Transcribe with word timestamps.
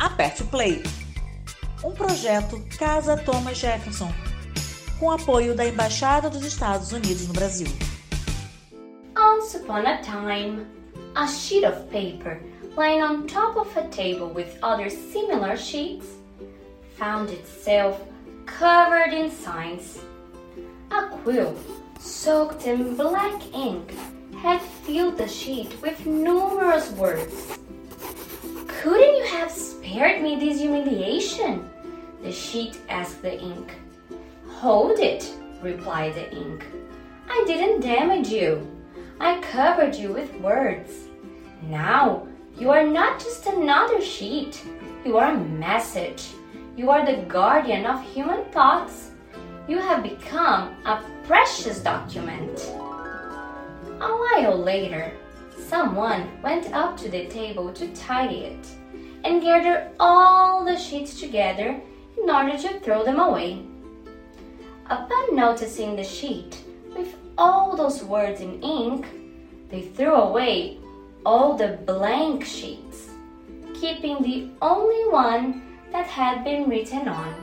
aperte 0.00 0.42
o 0.42 0.46
play. 0.46 0.82
Um 1.84 1.92
projeto 1.92 2.58
Casa 2.78 3.18
Thomas 3.18 3.58
Jefferson, 3.58 4.10
com 4.98 5.10
apoio 5.10 5.54
da 5.54 5.66
Embaixada 5.66 6.30
dos 6.30 6.42
Estados 6.42 6.90
Unidos 6.90 7.26
no 7.28 7.34
Brasil. 7.34 7.68
Once 9.14 9.56
upon 9.56 9.86
a 9.86 10.00
time, 10.02 10.66
a 11.14 11.26
sheet 11.28 11.64
of 11.64 11.86
paper 11.90 12.40
lying 12.76 13.02
on 13.02 13.26
top 13.26 13.56
of 13.56 13.76
a 13.76 13.86
table 13.88 14.28
with 14.28 14.58
other 14.62 14.88
similar 14.88 15.56
sheets 15.56 16.06
found 16.96 17.30
itself 17.30 18.00
covered 18.46 19.12
in 19.12 19.30
signs. 19.30 19.98
A 20.90 21.06
quill 21.22 21.54
soaked 21.98 22.66
in 22.66 22.96
black 22.96 23.40
ink 23.54 23.92
had 24.42 24.60
filled 24.60 25.18
the 25.18 25.28
sheet 25.28 25.74
with 25.82 26.06
numerous 26.06 26.90
words. 26.92 27.58
Couldn't 28.66 29.16
you 29.16 29.24
have 29.24 29.50
spared 29.90 30.22
me 30.22 30.36
this 30.36 30.60
humiliation? 30.60 31.68
The 32.22 32.30
sheet 32.30 32.78
asked 32.88 33.22
the 33.22 33.40
ink. 33.40 33.74
Hold 34.46 35.00
it, 35.00 35.28
replied 35.62 36.14
the 36.14 36.32
ink. 36.32 36.64
I 37.28 37.42
didn't 37.44 37.80
damage 37.80 38.28
you. 38.28 38.70
I 39.18 39.40
covered 39.40 39.96
you 39.96 40.12
with 40.12 40.32
words. 40.36 40.92
Now 41.62 42.28
you 42.56 42.70
are 42.70 42.86
not 42.86 43.18
just 43.18 43.46
another 43.46 44.00
sheet, 44.00 44.62
you 45.04 45.16
are 45.16 45.32
a 45.32 45.38
message. 45.40 46.28
You 46.76 46.90
are 46.90 47.04
the 47.04 47.22
guardian 47.22 47.84
of 47.84 48.00
human 48.00 48.44
thoughts. 48.52 49.10
You 49.66 49.78
have 49.78 50.04
become 50.04 50.76
a 50.84 51.02
precious 51.26 51.80
document. 51.80 52.60
A 54.00 54.08
while 54.22 54.56
later, 54.56 55.12
someone 55.58 56.40
went 56.42 56.72
up 56.72 56.96
to 56.98 57.08
the 57.08 57.26
table 57.26 57.72
to 57.72 57.92
tidy 57.92 58.42
it 58.44 58.68
and 59.24 59.42
gather 59.42 59.90
all 59.98 60.64
the 60.64 60.76
sheets 60.76 61.20
together 61.20 61.80
in 62.22 62.30
order 62.30 62.56
to 62.58 62.80
throw 62.80 63.04
them 63.04 63.20
away. 63.20 63.62
Upon 64.86 65.36
noticing 65.36 65.96
the 65.96 66.04
sheet 66.04 66.62
with 66.96 67.14
all 67.38 67.76
those 67.76 68.02
words 68.02 68.40
in 68.40 68.62
ink, 68.62 69.06
they 69.70 69.82
threw 69.82 70.14
away 70.14 70.78
all 71.24 71.56
the 71.56 71.78
blank 71.86 72.44
sheets, 72.44 73.10
keeping 73.74 74.22
the 74.22 74.50
only 74.60 75.08
one 75.10 75.62
that 75.92 76.06
had 76.06 76.44
been 76.44 76.68
written 76.68 77.08
on. 77.08 77.34